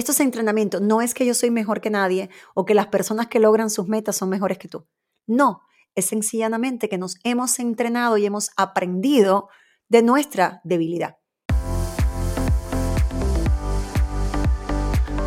[0.00, 0.80] Esto es entrenamiento.
[0.80, 3.86] No es que yo soy mejor que nadie o que las personas que logran sus
[3.86, 4.86] metas son mejores que tú.
[5.26, 5.60] No,
[5.94, 9.50] es sencillamente que nos hemos entrenado y hemos aprendido
[9.90, 11.18] de nuestra debilidad.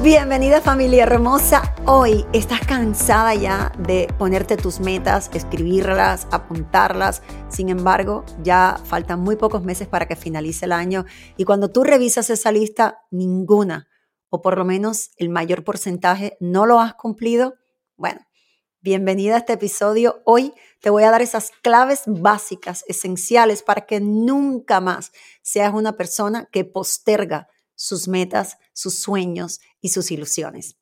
[0.02, 1.76] Bienvenida familia hermosa.
[1.86, 7.22] Hoy estás cansada ya de ponerte tus metas, escribirlas, apuntarlas.
[7.48, 11.06] Sin embargo, ya faltan muy pocos meses para que finalice el año
[11.38, 13.88] y cuando tú revisas esa lista, ninguna,
[14.36, 17.54] o por lo menos el mayor porcentaje, no lo has cumplido.
[17.98, 18.20] Bueno,
[18.82, 20.24] bienvenida a este episodio.
[20.26, 25.12] Hoy te voy a dar esas claves básicas, esenciales para que nunca más
[25.44, 30.78] seas una persona que posterga sus metas, sus sueños y sus ilusiones.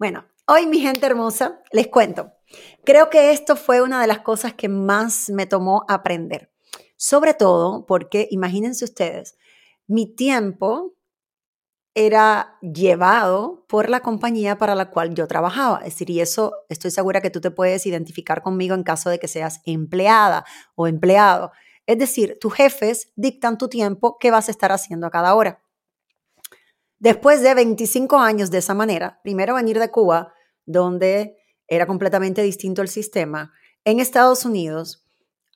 [0.00, 2.32] Bueno, hoy mi gente hermosa, les cuento.
[2.84, 6.50] Creo que esto fue una de las cosas que más me tomó aprender.
[6.96, 9.36] Sobre todo porque, imagínense ustedes,
[9.86, 10.96] mi tiempo
[11.94, 15.78] era llevado por la compañía para la cual yo trabajaba.
[15.78, 19.18] Es decir, y eso estoy segura que tú te puedes identificar conmigo en caso de
[19.18, 21.52] que seas empleada o empleado.
[21.86, 25.62] Es decir, tus jefes dictan tu tiempo, qué vas a estar haciendo a cada hora.
[26.98, 30.32] Después de 25 años de esa manera, primero venir de Cuba,
[30.64, 33.52] donde era completamente distinto el sistema,
[33.84, 35.04] en Estados Unidos,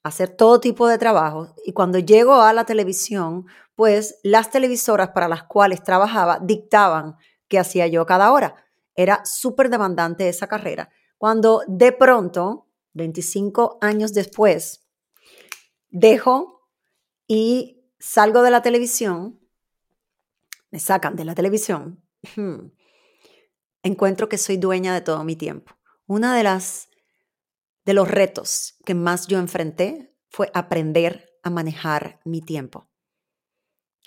[0.07, 5.29] hacer todo tipo de trabajo y cuando llego a la televisión, pues las televisoras para
[5.29, 7.17] las cuales trabajaba dictaban
[7.49, 8.57] qué hacía yo cada hora.
[8.95, 10.89] Era súper demandante esa carrera.
[11.19, 14.87] Cuando de pronto, 25 años después,
[15.89, 16.69] dejo
[17.27, 19.41] y salgo de la televisión,
[20.71, 22.03] me sacan de la televisión,
[23.83, 25.73] encuentro que soy dueña de todo mi tiempo.
[26.07, 26.89] Una de las
[27.87, 32.91] de los retos que más yo enfrenté fue aprender a manejar mi tiempo.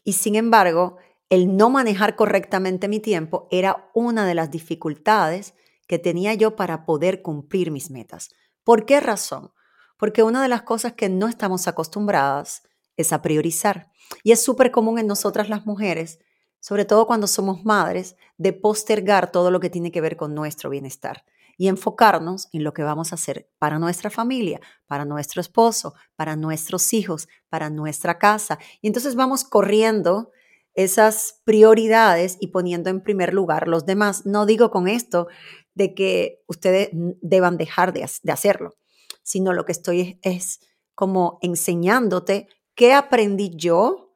[0.03, 0.97] Y sin embargo,
[1.29, 5.55] el no manejar correctamente mi tiempo era una de las dificultades
[5.87, 8.29] que tenía yo para poder cumplir mis metas.
[8.63, 9.51] ¿Por qué razón?
[9.97, 12.63] Porque una de las cosas que no estamos acostumbradas
[12.97, 13.91] es a priorizar.
[14.23, 16.19] Y es súper común en nosotras las mujeres
[16.59, 20.69] sobre todo cuando somos madres, de postergar todo lo que tiene que ver con nuestro
[20.69, 21.23] bienestar
[21.59, 26.37] y enfocarnos en lo que vamos a hacer para nuestra familia, para nuestro esposo, para
[26.37, 28.59] nuestros hijos, para nuestra casa.
[28.81, 30.31] Y entonces vamos corriendo
[30.73, 34.25] esas prioridades y poniendo en primer lugar los demás.
[34.25, 35.27] No digo con esto
[35.73, 38.77] de que ustedes deban dejar de, hacerlo,
[39.21, 40.61] sino lo que estoy es
[40.95, 44.15] como enseñándote qué aprendí yo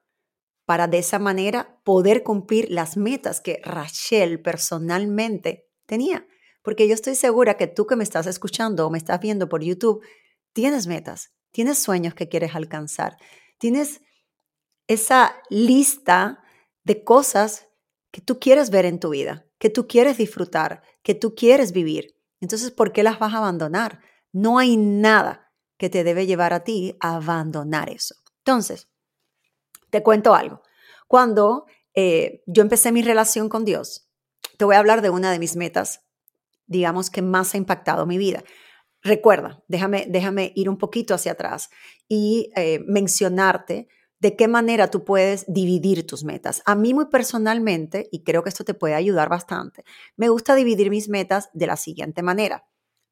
[0.63, 6.25] para de esa manera poder cumplir las metas que Rachel personalmente tenía.
[6.63, 9.61] Porque yo estoy segura que tú que me estás escuchando o me estás viendo por
[9.61, 10.03] YouTube,
[10.53, 13.17] tienes metas, tienes sueños que quieres alcanzar,
[13.59, 14.01] tienes
[14.87, 16.43] esa lista
[16.83, 17.67] de cosas
[18.11, 22.15] que tú quieres ver en tu vida, que tú quieres disfrutar, que tú quieres vivir.
[22.41, 23.99] Entonces, ¿por qué las vas a abandonar?
[24.31, 28.15] No hay nada que te debe llevar a ti a abandonar eso.
[28.39, 28.89] Entonces,
[29.89, 30.61] te cuento algo.
[31.07, 34.09] Cuando eh, yo empecé mi relación con Dios,
[34.57, 36.01] te voy a hablar de una de mis metas,
[36.67, 38.43] digamos, que más ha impactado mi vida.
[39.01, 41.69] Recuerda, déjame, déjame ir un poquito hacia atrás
[42.07, 43.87] y eh, mencionarte
[44.19, 46.61] de qué manera tú puedes dividir tus metas.
[46.65, 49.83] A mí muy personalmente, y creo que esto te puede ayudar bastante,
[50.15, 52.65] me gusta dividir mis metas de la siguiente manera.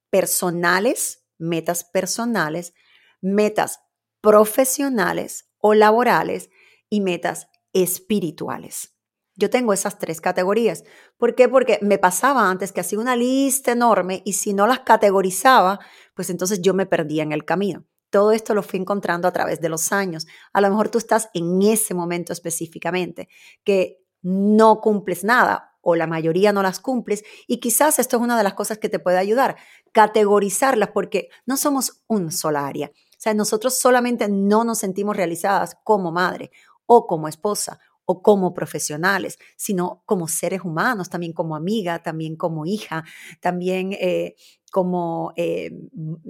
[0.09, 2.73] Personales, metas personales,
[3.19, 3.81] metas
[4.21, 6.49] profesionales o laborales
[6.89, 8.95] y metas espirituales.
[9.41, 10.83] Yo tengo esas tres categorías.
[11.17, 11.49] ¿Por qué?
[11.49, 15.79] Porque me pasaba antes que hacía una lista enorme y si no las categorizaba,
[16.13, 17.83] pues entonces yo me perdía en el camino.
[18.11, 20.27] Todo esto lo fui encontrando a través de los años.
[20.53, 23.29] A lo mejor tú estás en ese momento específicamente
[23.63, 28.37] que no cumples nada o la mayoría no las cumples y quizás esto es una
[28.37, 29.55] de las cosas que te puede ayudar,
[29.91, 32.91] categorizarlas porque no somos un sola área.
[32.93, 36.51] O sea, nosotros solamente no nos sentimos realizadas como madre
[36.85, 37.79] o como esposa
[38.21, 43.05] como profesionales, sino como seres humanos, también como amiga, también como hija,
[43.39, 44.35] también eh,
[44.71, 45.71] como eh,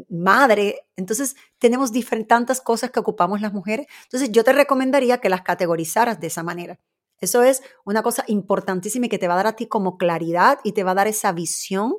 [0.10, 0.88] madre.
[0.96, 1.92] Entonces, tenemos
[2.28, 3.88] tantas cosas que ocupamos las mujeres.
[4.04, 6.80] Entonces, yo te recomendaría que las categorizaras de esa manera.
[7.20, 10.60] Eso es una cosa importantísima y que te va a dar a ti como claridad
[10.64, 11.96] y te va a dar esa visión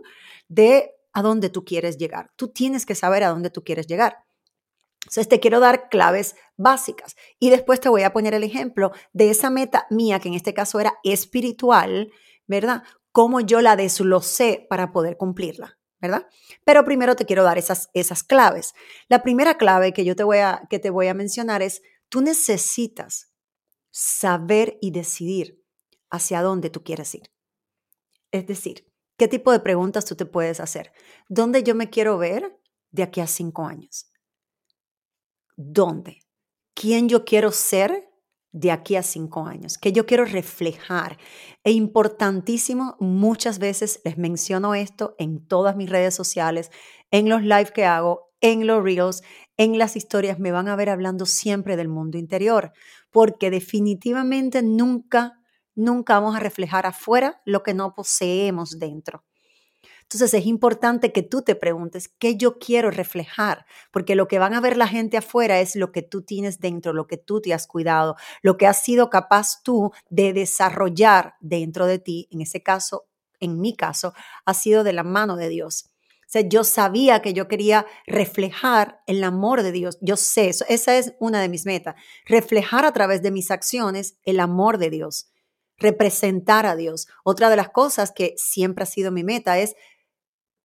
[0.48, 2.30] de a dónde tú quieres llegar.
[2.36, 4.24] Tú tienes que saber a dónde tú quieres llegar.
[5.04, 9.30] Entonces te quiero dar claves básicas y después te voy a poner el ejemplo de
[9.30, 12.12] esa meta mía, que en este caso era espiritual,
[12.46, 12.82] ¿verdad?
[13.10, 16.26] Cómo yo la desglosé para poder cumplirla, ¿verdad?
[16.64, 18.74] Pero primero te quiero dar esas, esas claves.
[19.08, 22.20] La primera clave que yo te voy a, que te voy a mencionar es, tú
[22.22, 23.32] necesitas
[23.90, 25.62] saber y decidir
[26.10, 27.30] hacia dónde tú quieres ir.
[28.30, 28.86] Es decir,
[29.18, 30.92] ¿qué tipo de preguntas tú te puedes hacer?
[31.28, 32.58] ¿Dónde yo me quiero ver
[32.90, 34.11] de aquí a cinco años?
[35.56, 36.20] ¿Dónde?
[36.74, 38.08] ¿Quién yo quiero ser
[38.52, 39.78] de aquí a cinco años?
[39.78, 41.18] ¿Qué yo quiero reflejar?
[41.64, 46.70] E importantísimo, muchas veces les menciono esto en todas mis redes sociales,
[47.10, 49.22] en los live que hago, en los reels,
[49.56, 52.72] en las historias, me van a ver hablando siempre del mundo interior,
[53.10, 55.38] porque definitivamente nunca
[55.74, 59.24] nunca vamos a reflejar afuera lo que no poseemos dentro.
[60.14, 64.52] Entonces es importante que tú te preguntes qué yo quiero reflejar, porque lo que van
[64.52, 67.54] a ver la gente afuera es lo que tú tienes dentro, lo que tú te
[67.54, 72.28] has cuidado, lo que has sido capaz tú de desarrollar dentro de ti.
[72.30, 73.06] En ese caso,
[73.40, 74.12] en mi caso,
[74.44, 75.86] ha sido de la mano de Dios.
[76.22, 79.98] O sea, yo sabía que yo quería reflejar el amor de Dios.
[80.00, 81.94] Yo sé, eso, esa es una de mis metas,
[82.26, 85.32] reflejar a través de mis acciones el amor de Dios
[85.82, 87.08] representar a Dios.
[87.24, 89.74] Otra de las cosas que siempre ha sido mi meta es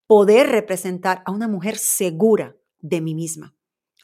[0.08, 3.56] poder representar a una mujer segura de mí misma.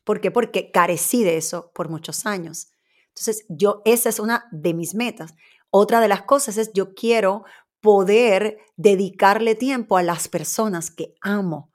[0.04, 0.32] ¿Por qué?
[0.32, 2.68] Porque carecí de eso por muchos años.
[3.10, 5.34] Entonces, yo, esa es una de mis metas.
[5.70, 7.46] Otra de las cosas es yo quiero
[7.80, 11.72] poder dedicarle tiempo a las personas que amo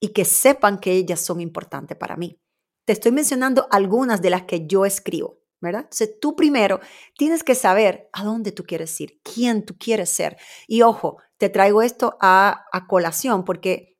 [0.00, 2.38] y que sepan que ellas son importantes para mí.
[2.84, 5.38] Te estoy mencionando algunas de las que yo escribo.
[5.60, 5.82] ¿verdad?
[5.84, 6.80] Entonces tú primero
[7.16, 10.36] tienes que saber a dónde tú quieres ir, quién tú quieres ser.
[10.66, 13.98] Y ojo, te traigo esto a, a colación porque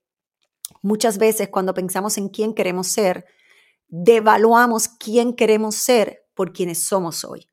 [0.82, 3.26] muchas veces cuando pensamos en quién queremos ser,
[3.88, 7.48] devaluamos quién queremos ser por quienes somos hoy.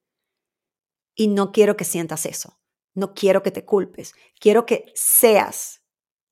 [1.16, 2.60] Y no quiero que sientas eso.
[2.94, 4.14] No quiero que te culpes.
[4.40, 5.82] Quiero que seas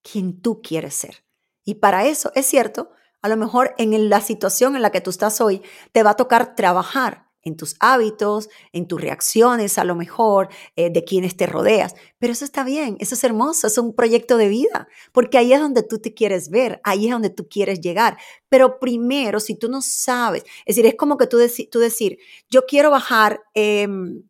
[0.02, 1.24] quien tú quieres ser.
[1.64, 5.12] Y para eso, es cierto, a lo mejor en la situación en la que tú
[5.12, 5.62] estás hoy,
[5.92, 10.90] te va a tocar trabajar en tus hábitos, en tus reacciones a lo mejor, eh,
[10.90, 11.96] de quienes te rodeas.
[12.20, 15.60] Pero eso está bien, eso es hermoso, es un proyecto de vida, porque ahí es
[15.60, 18.18] donde tú te quieres ver, ahí es donde tú quieres llegar.
[18.50, 21.38] Pero primero, si tú no sabes, es decir, es como que tú,
[21.72, 24.24] tú decir, yo quiero bajar, em,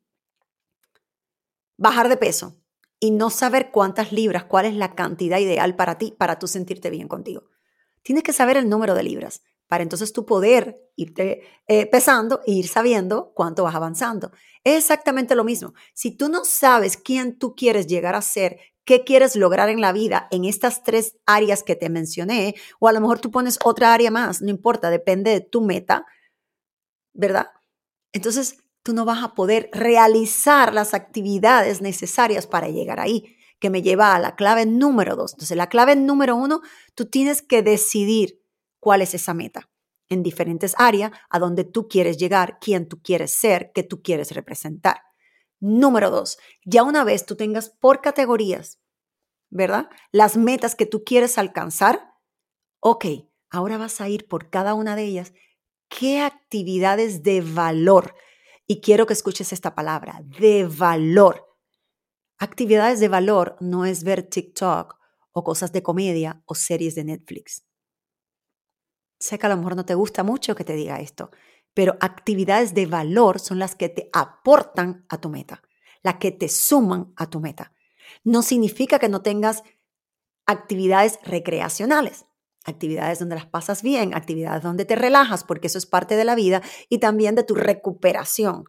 [1.78, 2.58] bajar de peso
[3.00, 6.90] y no saber cuántas libras, cuál es la cantidad ideal para ti, para tú sentirte
[6.90, 7.44] bien contigo.
[8.04, 12.52] Tienes que saber el número de libras para entonces tú poder irte eh, pesando e
[12.52, 14.34] ir sabiendo cuánto vas avanzando.
[14.66, 15.74] Es exactamente lo mismo.
[15.94, 19.94] Si tú no sabes quién tú quieres llegar a ser, qué quieres lograr en la
[19.94, 23.94] vida en estas tres áreas que te mencioné, o a lo mejor tú pones otra
[23.94, 26.06] área más, no importa, depende de tu meta,
[27.14, 27.48] ¿verdad?
[28.12, 33.82] Entonces tú no vas a poder realizar las actividades necesarias para llegar ahí, que me
[33.82, 35.32] lleva a la clave número dos.
[35.32, 36.60] Entonces, la clave número uno,
[36.94, 38.41] tú tienes que decidir
[38.82, 39.70] cuál es esa meta
[40.10, 44.32] en diferentes áreas a donde tú quieres llegar, quién tú quieres ser, qué tú quieres
[44.32, 45.02] representar.
[45.62, 48.82] Número dos, ya una vez tú tengas por categorías,
[49.50, 49.90] ¿verdad?
[50.12, 52.14] Las metas que tú quieres alcanzar,
[52.82, 53.06] ok,
[53.50, 55.34] ahora vas a ir por cada una de ellas.
[55.88, 58.16] ¿Qué actividades de valor?
[58.68, 61.48] Y quiero que escuches esta palabra, de valor.
[62.38, 64.98] Actividades de valor no es ver TikTok
[65.32, 67.64] o cosas de comedia o series de Netflix.
[69.22, 71.30] Sé que a lo mejor no te gusta mucho que te diga esto,
[71.76, 75.62] pero actividades de valor son las que te aportan a tu meta,
[76.02, 77.72] las que te suman a tu meta.
[78.24, 79.62] No significa que no tengas
[80.48, 82.26] actividades recreacionales,
[82.66, 86.34] actividades donde las pasas bien, actividades donde te relajas, porque eso es parte de la
[86.34, 88.64] vida y también de tu recuperación.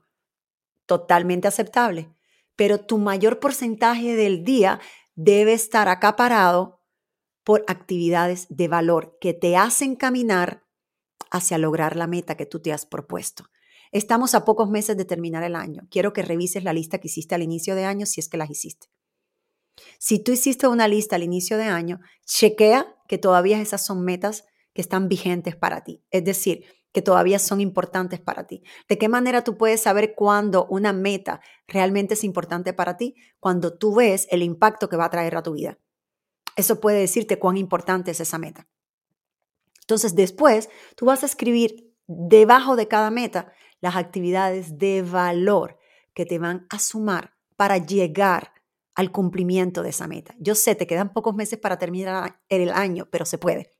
[0.84, 2.14] Totalmente aceptable.
[2.56, 4.80] Pero tu mayor porcentaje del día
[5.14, 6.81] debe estar acaparado
[7.44, 10.64] por actividades de valor que te hacen caminar
[11.30, 13.44] hacia lograr la meta que tú te has propuesto.
[13.90, 15.82] Estamos a pocos meses de terminar el año.
[15.90, 18.50] Quiero que revises la lista que hiciste al inicio de año si es que las
[18.50, 18.88] hiciste.
[19.98, 24.44] Si tú hiciste una lista al inicio de año, chequea que todavía esas son metas
[24.74, 26.02] que están vigentes para ti.
[26.10, 28.62] Es decir, que todavía son importantes para ti.
[28.88, 33.14] ¿De qué manera tú puedes saber cuándo una meta realmente es importante para ti?
[33.40, 35.78] Cuando tú ves el impacto que va a traer a tu vida.
[36.56, 38.68] Eso puede decirte cuán importante es esa meta.
[39.80, 45.78] Entonces, después, tú vas a escribir debajo de cada meta las actividades de valor
[46.14, 48.52] que te van a sumar para llegar
[48.94, 50.34] al cumplimiento de esa meta.
[50.38, 53.70] Yo sé, te quedan pocos meses para terminar el año, pero se puede.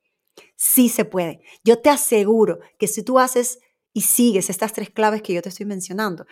[0.57, 1.43] Sí se puede.
[1.63, 3.61] Yo te aseguro que si tú haces
[3.93, 6.25] y sigues estas tres claves que yo te estoy mencionando,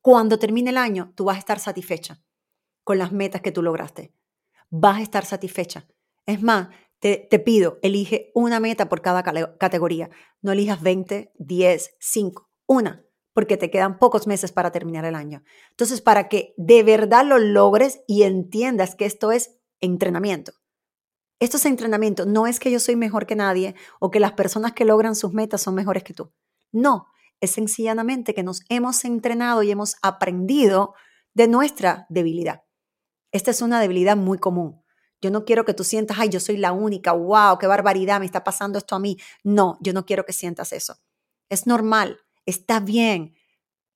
[0.00, 2.22] cuando termine el año, tú vas a estar satisfecha
[2.84, 4.14] con las metas que tú lograste
[4.72, 5.86] vas a estar satisfecha.
[6.26, 9.22] Es más, te, pido, elige una meta por cada
[9.58, 10.10] categoría.
[10.40, 15.44] No elijas 20, 10, 5, una, porque te quedan pocos meses para terminar el año.
[15.70, 20.52] Entonces, para que de verdad lo logres y entiendas que esto es entrenamiento.
[21.38, 24.72] Esto es entrenamiento, no es que yo soy mejor que nadie o que las personas
[24.72, 26.32] que logran sus metas son mejores que tú.
[26.70, 27.08] No,
[27.40, 30.94] es sencillamente que nos hemos entrenado y hemos aprendido
[31.34, 32.62] de nuestra debilidad.
[33.32, 34.82] Esta es una debilidad muy común.
[35.22, 38.26] Yo no quiero que tú sientas, ay, yo soy la única, wow, qué barbaridad, me
[38.26, 39.16] está pasando esto a mí.
[39.42, 40.98] No, yo no quiero que sientas eso.
[41.48, 43.34] Es normal, está bien.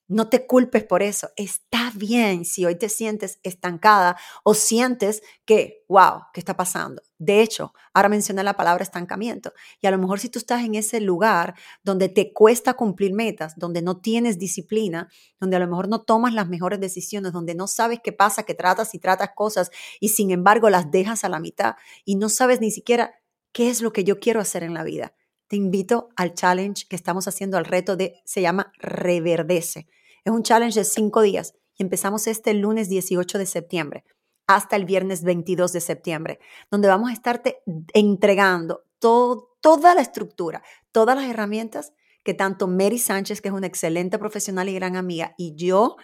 [0.09, 1.31] No te culpes por eso.
[1.35, 7.03] Está bien si hoy te sientes estancada o sientes que, wow, ¿qué está pasando?
[7.19, 9.53] De hecho, ahora mencioné la palabra estancamiento.
[9.81, 13.55] Y a lo mejor si tú estás en ese lugar donde te cuesta cumplir metas,
[13.57, 15.09] donde no tienes disciplina,
[15.41, 18.55] donde a lo mejor no tomas las mejores decisiones, donde no sabes qué pasa, que
[18.55, 22.61] tratas y tratas cosas y sin embargo las dejas a la mitad y no sabes
[22.61, 23.17] ni siquiera
[23.53, 25.15] qué es lo que yo quiero hacer en la vida
[25.49, 29.87] te invito al challenge que estamos haciendo, al reto de, se llama Reverdece.
[30.25, 34.05] Es un challenge de cinco días y empezamos este lunes 18 de septiembre
[34.47, 36.39] hasta el viernes 22 de septiembre,
[36.71, 37.63] donde vamos a estarte
[37.93, 40.63] entregando toda la estructura,
[40.93, 45.35] todas las herramientas que tanto Mary Sánchez, que es una excelente profesional y gran amiga,
[45.37, 45.97] y yo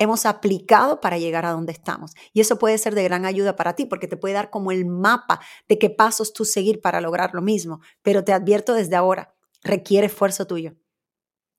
[0.00, 2.14] hemos aplicado para llegar a donde estamos.
[2.32, 4.86] Y eso puede ser de gran ayuda para ti porque te puede dar como el
[4.86, 7.80] mapa de qué pasos tú seguir para lograr lo mismo.
[8.02, 10.74] Pero te advierto desde ahora, requiere esfuerzo tuyo.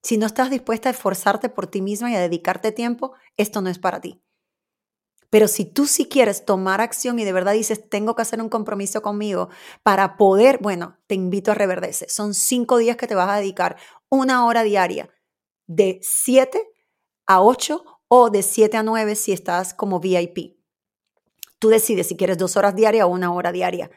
[0.02, 3.70] Si no estás dispuesta a esforzarte por ti misma y a dedicarte tiempo, esto no
[3.70, 4.24] es para ti.
[5.30, 8.50] Pero si tú sí quieres tomar acción y de verdad dices, tengo que hacer un
[8.50, 9.50] compromiso conmigo
[9.84, 12.10] para poder, bueno, te invito a reverdecer.
[12.10, 13.78] Son cinco días que te vas a dedicar
[14.10, 15.10] una hora diaria
[15.68, 16.68] de 7
[17.28, 20.58] a 8 o de 7 a 9 si estás como VIP.
[21.60, 23.90] Tú decides si quieres dos horas diarias o una hora diaria.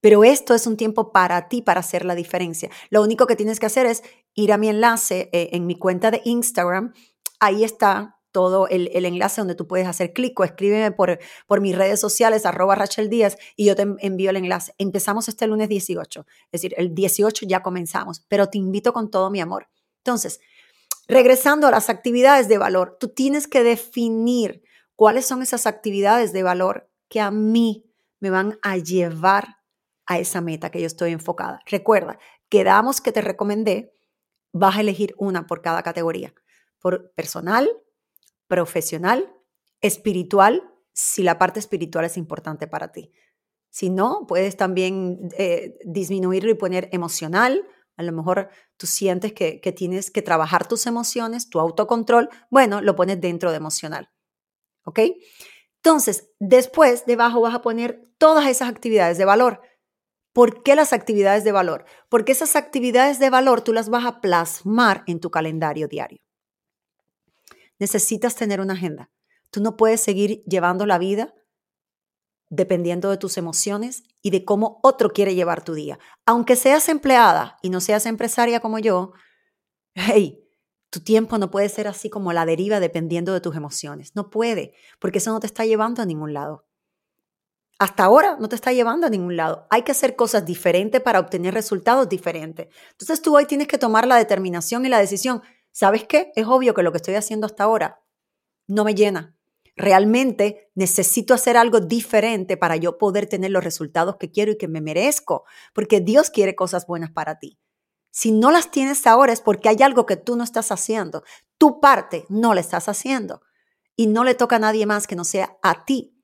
[0.00, 2.68] Pero esto es un tiempo para ti, para hacer la diferencia.
[2.88, 4.02] Lo único que tienes que hacer es
[4.34, 6.94] ir a mi enlace eh, en mi cuenta de Instagram.
[7.38, 11.76] Ahí está todo el, enlace donde tú puedes hacer clic o escríbeme por, por mis
[11.76, 14.74] redes sociales, arroba Rachel Díaz, y yo te envío el enlace.
[14.78, 19.30] Empezamos este lunes 18, es decir, el 18 ya comenzamos, pero te invito con todo
[19.30, 19.68] mi amor.
[19.98, 20.40] Entonces,
[21.10, 24.62] Regresando a las actividades de valor, tú tienes que definir
[24.94, 27.84] cuáles son esas actividades de valor que a mí
[28.20, 29.56] me van a llevar
[30.06, 31.60] a esa meta que yo estoy enfocada.
[31.66, 33.92] Recuerda, quedamos que te recomendé,
[34.52, 36.32] vas a elegir una por cada categoría,
[36.78, 37.68] por personal,
[38.46, 39.34] profesional,
[39.80, 40.62] espiritual,
[40.92, 43.10] si la parte espiritual es importante para ti.
[43.68, 47.66] Si no, puedes también eh, disminuirlo y poner emocional,
[48.00, 52.96] a lo mejor tú sientes que, tienes que trabajar tus emociones, tu autocontrol, bueno, lo
[52.96, 54.10] pones dentro de emocional.
[54.84, 55.00] ¿Ok?
[55.76, 59.60] Entonces, después debajo vas a poner todas esas actividades de valor.
[60.32, 61.84] ¿Por qué las actividades de valor?
[62.08, 66.22] Porque esas actividades de valor tú las vas a plasmar en tu calendario diario.
[67.78, 69.10] Necesitas tener una agenda.
[69.50, 71.34] Tú no puedes seguir llevando la vida
[72.50, 75.98] dependiendo de tus emociones y de cómo otro quiere llevar tu día.
[76.26, 79.12] Aunque seas empleada y no seas empresaria como yo,
[79.94, 80.44] hey,
[80.90, 84.16] tu tiempo no puede ser así como la deriva dependiendo de tus emociones.
[84.16, 86.66] No puede, porque eso no te está llevando a ningún lado.
[87.78, 89.66] Hasta ahora no te está llevando a ningún lado.
[89.70, 92.68] Hay que hacer cosas diferentes para obtener resultados diferentes.
[92.90, 95.40] Entonces tú hoy tienes que tomar la determinación y la decisión.
[95.70, 96.32] ¿Sabes qué?
[96.34, 98.02] Es obvio que lo que estoy haciendo hasta ahora
[98.66, 99.39] no me llena
[99.76, 104.68] realmente necesito hacer algo diferente para yo poder tener los resultados que quiero y que
[104.68, 107.58] me merezco, porque Dios quiere cosas buenas para ti.
[108.10, 111.22] Si no las tienes ahora es porque hay algo que tú no estás haciendo.
[111.58, 113.42] Tu parte no la estás haciendo
[113.96, 116.16] y no le toca a nadie más que no sea a ti.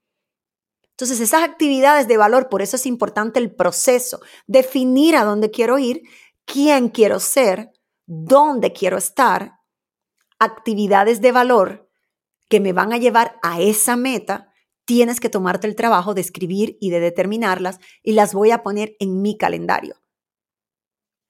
[0.90, 5.78] Entonces, esas actividades de valor, por eso es importante el proceso, definir a dónde quiero
[5.78, 6.02] ir,
[6.46, 7.70] quién quiero ser,
[8.06, 9.60] dónde quiero estar,
[10.38, 11.85] actividades de valor
[12.48, 14.52] que me van a llevar a esa meta,
[14.84, 18.96] tienes que tomarte el trabajo de escribir y de determinarlas y las voy a poner
[19.00, 19.96] en mi calendario.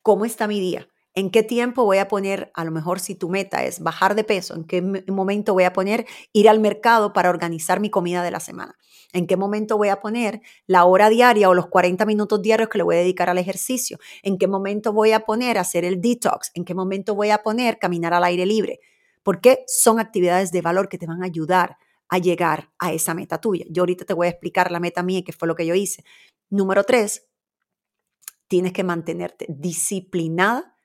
[0.03, 0.89] ¿Cómo está mi día?
[1.15, 4.23] ¿En qué tiempo voy a poner, a lo mejor si tu meta es bajar de
[4.23, 6.05] peso, en qué momento voy a poner
[6.35, 8.77] ir al mercado para organizar mi comida de la semana?
[9.15, 12.77] ¿En qué momento voy a poner la hora diaria o los 40 minutos diarios que
[12.77, 13.99] le voy a dedicar al ejercicio?
[14.23, 16.51] ¿En qué momento voy a poner hacer el detox?
[16.53, 18.81] ¿En qué momento voy a poner caminar al aire libre?
[19.27, 21.79] Porque son actividades de valor que te van a ayudar
[22.09, 23.65] a llegar a esa meta tuya.
[23.69, 26.05] Yo ahorita te voy a explicar la meta mía, que fue lo que yo hice.
[26.49, 27.27] Número tres,
[28.47, 30.77] tienes que mantenerte disciplinada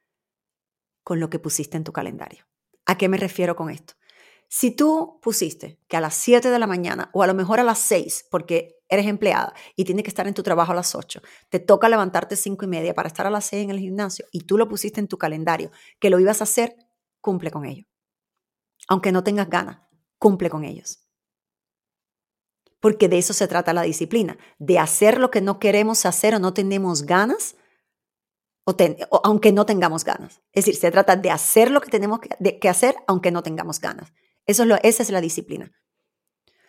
[1.04, 2.48] con lo que pusiste en tu calendario.
[2.88, 3.94] ¿A qué me refiero con esto?
[4.48, 7.64] Si tú pusiste que a las 7 de la mañana o a lo mejor a
[7.64, 11.22] las 6, porque eres empleada y tienes que estar en tu trabajo a las 8,
[11.50, 14.46] te toca levantarte 5 y media para estar a las 6 en el gimnasio y
[14.46, 15.70] tú lo pusiste en tu calendario,
[16.00, 16.76] que lo ibas a hacer,
[17.22, 17.91] cumple con ello
[18.92, 19.80] aunque no tengas ganas,
[20.18, 21.08] cumple con ellos.
[22.82, 26.40] Porque de eso se trata la disciplina, de hacer lo que no queremos hacer o
[26.40, 27.56] no tenemos ganas,
[28.66, 28.76] o,
[29.24, 30.42] aunque no tengamos ganas.
[30.52, 34.12] Es decir, se trata de hacer lo que tenemos que, hacer aunque no tengamos ganas.
[34.46, 35.72] Eso es lo, esa es la disciplina.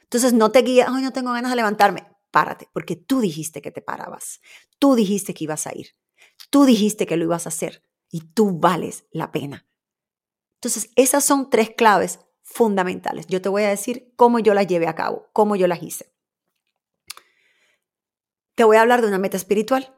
[0.05, 2.07] Entonces no te guías, ay, no tengo ganas de levantarme.
[2.31, 4.41] Párate, porque tú dijiste que te parabas.
[4.79, 5.89] Tú dijiste que ibas a ir.
[6.51, 9.67] Tú dijiste que lo ibas a hacer y tú vales la pena.
[10.63, 13.27] Entonces, esas son tres claves fundamentales.
[13.27, 16.15] Yo te voy a decir cómo yo las llevé a cabo, cómo yo las hice.
[18.55, 19.93] Te voy a hablar de una meta espiritual.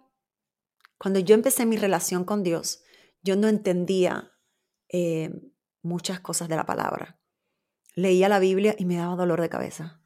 [0.96, 2.82] Cuando yo empecé mi relación con Dios,
[3.22, 4.32] yo no entendía
[4.88, 5.30] eh,
[5.82, 7.20] muchas cosas de la palabra.
[7.94, 10.00] Leía la Biblia y me daba dolor de cabeza.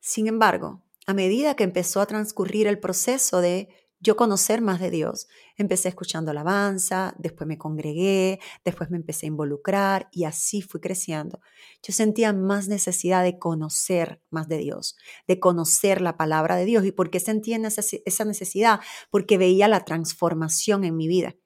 [0.00, 3.68] Sin embargo, a medida que empezó a transcurrir el proceso de
[4.02, 5.28] yo conocer más de Dios.
[5.56, 11.40] Empecé escuchando alabanza, después me congregué, después me empecé a involucrar y así fui creciendo.
[11.82, 14.96] Yo sentía más necesidad de conocer más de Dios,
[15.28, 16.84] de conocer la palabra de Dios.
[16.84, 18.80] ¿Y por qué sentía esa necesidad?
[19.10, 21.36] Porque veía la transformación en mi vida.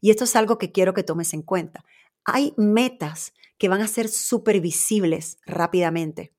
[0.00, 1.84] Y esto es algo que quiero que tomes en cuenta.
[2.24, 6.32] Hay metas que van a ser supervisibles rápidamente.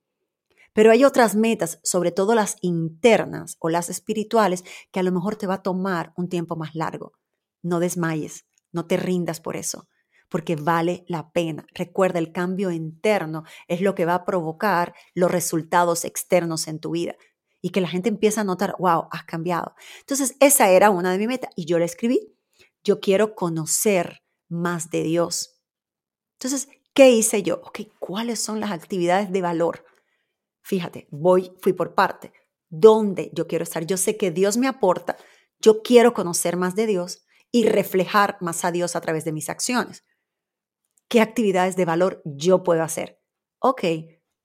[0.73, 5.35] Pero hay otras metas, sobre todo las internas o las espirituales, que a lo mejor
[5.35, 7.13] te va a tomar un tiempo más largo.
[7.61, 9.87] No desmayes, no te rindas por eso,
[10.29, 11.65] porque vale la pena.
[11.73, 16.91] Recuerda, el cambio interno es lo que va a provocar los resultados externos en tu
[16.91, 17.15] vida
[17.61, 19.73] y que la gente empieza a notar, wow, has cambiado.
[19.99, 22.35] Entonces, esa era una de mis metas y yo la escribí.
[22.83, 25.59] Yo quiero conocer más de Dios.
[26.33, 27.55] Entonces, ¿qué hice yo?
[27.65, 29.85] Ok, ¿cuáles son las actividades de valor?
[30.69, 32.31] Fíjate, voy, fui por parte.
[32.69, 33.87] ¿Dónde yo quiero estar?
[33.87, 35.17] Yo sé que Dios me aporta,
[35.59, 39.49] yo quiero conocer más de Dios y reflejar más a Dios a través de mis
[39.49, 40.05] acciones.
[41.07, 43.19] ¿Qué actividades de valor yo puedo hacer?
[43.57, 43.83] Ok,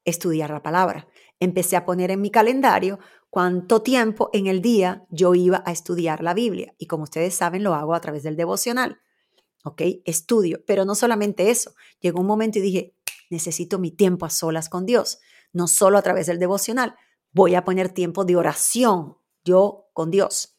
[0.06, 1.08] estudiar la palabra.
[1.40, 6.22] Empecé a poner en mi calendario cuánto tiempo en el día yo iba a estudiar
[6.22, 6.74] la Biblia.
[6.78, 8.98] Y como ustedes saben, lo hago a través del devocional.
[9.62, 9.82] ¿Ok?
[10.06, 10.64] Estudio.
[10.66, 11.74] Pero no solamente eso.
[12.00, 12.94] Llegó un momento y dije,
[13.28, 15.18] necesito mi tiempo a solas con Dios
[15.54, 16.96] no solo a través del devocional.
[17.32, 20.58] Voy a poner tiempo de oración yo con Dios.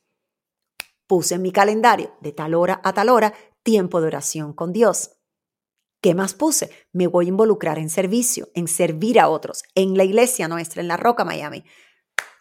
[1.05, 5.11] Puse en mi calendario de tal hora a tal hora tiempo de oración con Dios.
[6.01, 6.69] ¿Qué más puse?
[6.91, 10.87] Me voy a involucrar en servicio, en servir a otros, en la iglesia nuestra, en
[10.87, 11.63] la Roca Miami.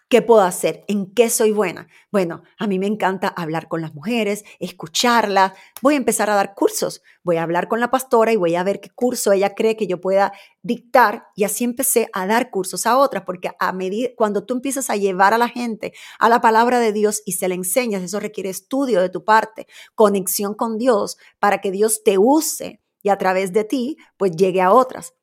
[0.08, 0.84] ¿Qué puedo hacer?
[0.86, 1.88] ¿En qué soy buena?
[2.12, 5.54] Bueno, a mí me encanta hablar con las mujeres, escucharlas.
[5.80, 7.02] Voy a empezar a dar cursos.
[7.22, 9.86] Voy a hablar con la pastora y voy a ver qué curso ella cree que
[9.86, 11.28] yo pueda dictar.
[11.34, 14.96] Y así empecé a dar cursos a otras, porque a medida, cuando tú empiezas a
[14.96, 18.50] llevar a la gente a la palabra de Dios y se la enseñas, eso requiere
[18.50, 23.52] estudio de tu parte, conexión con Dios, para que Dios te use y a través
[23.54, 25.14] de ti, pues llegue a otras.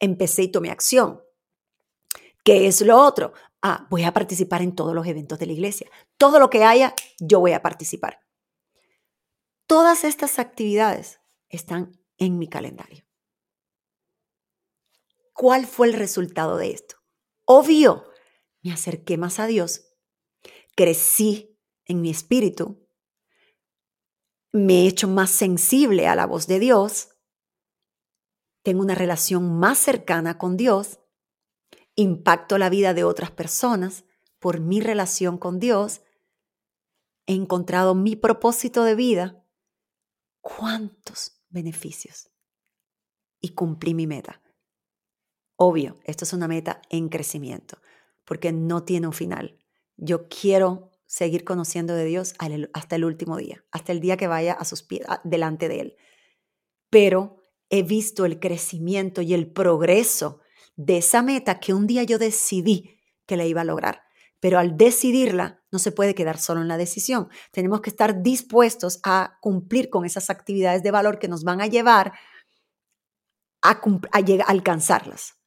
[0.00, 1.20] Empecé y tomé acción.
[2.44, 3.32] ¿Qué es lo otro?
[3.64, 5.90] Ah, voy a participar en todos los eventos de la iglesia.
[6.18, 8.20] Todo lo que haya, yo voy a participar.
[9.66, 13.04] Todas estas actividades están en mi calendario.
[15.32, 16.96] ¿Cuál fue el resultado de esto?
[17.46, 18.04] Obvio,
[18.62, 19.86] me acerqué más a Dios,
[20.76, 22.86] crecí en mi espíritu,
[24.52, 27.08] me he hecho más sensible a la voz de Dios,
[28.62, 31.00] tengo una relación más cercana con Dios
[31.96, 34.04] impacto la vida de otras personas
[34.38, 36.02] por mi relación con Dios,
[37.26, 39.44] he encontrado mi propósito de vida,
[40.40, 42.30] ¿cuántos beneficios?
[43.40, 44.42] Y cumplí mi meta.
[45.56, 47.78] Obvio, esto es una meta en crecimiento,
[48.24, 49.58] porque no tiene un final.
[49.96, 52.34] Yo quiero seguir conociendo de Dios
[52.72, 55.96] hasta el último día, hasta el día que vaya a sus pies, delante de Él.
[56.90, 57.36] Pero
[57.70, 60.40] he visto el crecimiento y el progreso
[60.76, 64.02] de esa meta que un día yo decidí que la iba a lograr.
[64.40, 67.28] Pero al decidirla, no se puede quedar solo en la decisión.
[67.50, 71.66] Tenemos que estar dispuestos a cumplir con esas actividades de valor que nos van a
[71.66, 72.12] llevar
[73.62, 73.80] a,
[74.46, 75.38] alcanzarlas.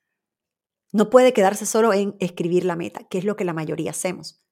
[0.91, 4.43] No puede quedarse solo en escribir la meta, que es lo que la mayoría hacemos.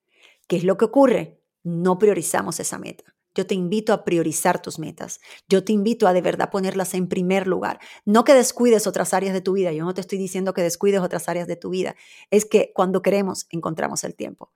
[0.48, 1.42] ¿Qué es lo que ocurre?
[1.64, 3.16] No priorizamos esa meta.
[3.36, 5.20] Yo te invito a priorizar tus metas.
[5.50, 7.80] Yo te invito a de verdad ponerlas en primer lugar.
[8.06, 9.74] No que descuides otras áreas de tu vida.
[9.74, 11.96] Yo no te estoy diciendo que descuides otras áreas de tu vida.
[12.32, 14.52] Es que cuando queremos, encontramos el tiempo.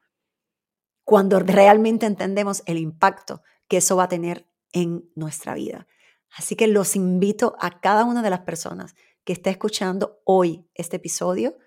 [1.03, 5.87] Cuando realmente entendemos el impacto que eso va a tener en nuestra vida.
[6.35, 10.97] Así que los invito a cada una de las personas que está escuchando hoy este
[10.97, 11.57] episodio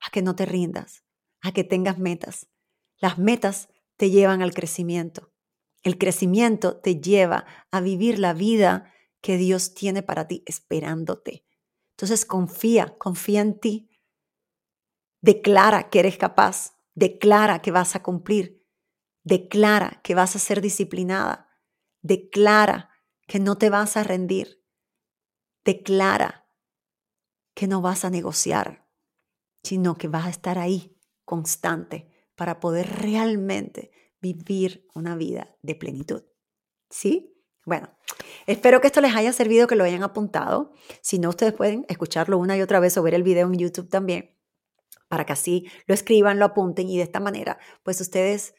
[0.00, 1.04] a que no te rindas,
[1.40, 2.46] a que tengas metas.
[2.98, 5.29] Las metas te llevan al crecimiento.
[5.82, 11.46] El crecimiento te lleva a vivir la vida que Dios tiene para ti esperándote.
[11.92, 13.90] Entonces confía, confía en ti.
[15.22, 18.66] Declara que eres capaz, declara que vas a cumplir,
[19.22, 21.48] declara que vas a ser disciplinada,
[22.00, 22.90] declara
[23.26, 24.64] que no te vas a rendir,
[25.64, 26.48] declara
[27.54, 28.88] que no vas a negociar,
[29.62, 36.22] sino que vas a estar ahí constante para poder realmente vivir una vida de plenitud.
[36.88, 37.36] ¿Sí?
[37.64, 37.88] Bueno,
[38.46, 40.72] espero que esto les haya servido, que lo hayan apuntado.
[41.02, 43.88] Si no, ustedes pueden escucharlo una y otra vez o ver el video en YouTube
[43.88, 44.36] también,
[45.08, 48.54] para que así lo escriban, lo apunten y de esta manera, pues ustedes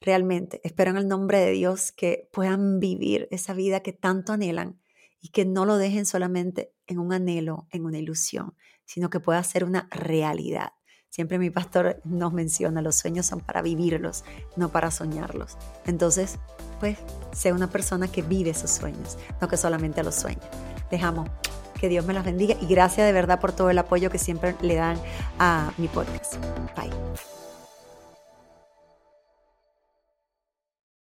[0.00, 4.80] realmente espero en el nombre de Dios que puedan vivir esa vida que tanto anhelan
[5.20, 9.42] y que no lo dejen solamente en un anhelo, en una ilusión, sino que pueda
[9.44, 10.72] ser una realidad.
[11.12, 14.24] Siempre mi pastor nos menciona, los sueños son para vivirlos,
[14.56, 15.58] no para soñarlos.
[15.84, 16.38] Entonces,
[16.80, 16.96] pues,
[17.32, 20.40] sé una persona que vive sus sueños, no que solamente los sueña.
[20.90, 21.28] Dejamos
[21.78, 24.56] que Dios me las bendiga y gracias de verdad por todo el apoyo que siempre
[24.62, 24.96] le dan
[25.38, 26.36] a mi podcast.
[26.74, 27.41] Bye.